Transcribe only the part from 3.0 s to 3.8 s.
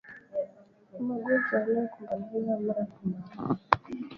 mara